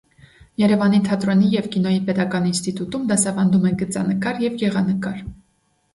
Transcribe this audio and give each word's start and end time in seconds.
Երևանի 0.61 1.01
թատրոնի 1.07 1.49
և 1.57 1.67
կինոյի 1.75 2.01
պետական 2.09 2.49
ինստիտուտում 2.53 3.05
դասավանդում 3.13 3.69
է 3.73 3.77
գծանկար 3.83 4.45
և 4.49 4.57
գեղանկար։ 4.63 5.23